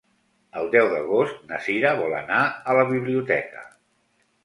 El 0.61 0.69
deu 0.75 0.89
d'agost 0.93 1.45
na 1.53 1.61
Sira 1.67 1.93
vol 2.01 2.17
anar 2.23 2.43
a 2.73 2.79
la 2.83 2.91
biblioteca. 2.97 3.67